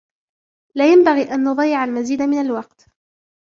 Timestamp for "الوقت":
2.41-2.85